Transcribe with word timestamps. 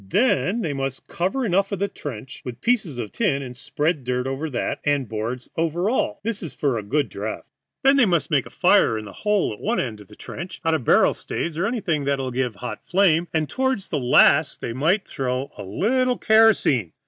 Then 0.09 0.61
they 0.61 0.73
must 0.73 1.07
cover 1.07 1.45
over 1.45 1.75
the 1.75 1.87
trench 1.87 2.41
with 2.43 2.61
pieces 2.61 2.97
of 2.97 3.11
tin 3.11 3.43
and 3.43 3.55
spread 3.55 4.03
dirt 4.03 4.25
over 4.25 4.49
that, 4.49 4.79
and 4.83 5.07
boards 5.07 5.47
over 5.55 5.91
all; 5.91 6.19
this 6.23 6.41
is 6.41 6.55
for 6.55 6.75
a 6.75 6.81
good 6.81 7.07
draught. 7.07 7.45
Then 7.83 7.97
they 7.97 8.07
must 8.07 8.31
make 8.31 8.47
a 8.47 8.49
fire 8.49 8.97
in 8.97 9.05
the 9.05 9.13
hole 9.13 9.53
at 9.53 9.59
one 9.59 9.79
end 9.79 10.01
of 10.01 10.07
the 10.07 10.15
trench 10.15 10.59
out 10.65 10.73
of 10.73 10.85
barrel 10.85 11.13
staves 11.13 11.55
or 11.55 11.67
anything 11.67 12.05
that 12.05 12.17
will 12.17 12.31
give 12.31 12.55
a 12.55 12.59
hot 12.61 12.83
flame, 12.83 13.27
and 13.31 13.47
toward 13.47 13.79
the 13.81 13.99
last 13.99 14.59
they 14.59 14.73
might 14.73 15.07
throw 15.07 15.39
on 15.39 15.51
a 15.59 15.63
little 15.69 16.17
kerosene. 16.17 16.93